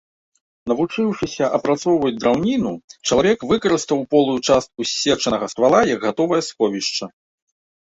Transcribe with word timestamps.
Навучыўшыся 0.69 1.49
апрацоўваць 1.57 2.13
драўніну, 2.21 2.71
чалавек 3.11 3.39
выкарыстаў 3.53 3.99
полую 4.15 4.37
частку 4.47 4.79
ссечанага 4.95 5.53
ствала 5.55 5.79
як 5.93 5.99
гатовае 6.09 6.43
сховішча. 6.51 7.05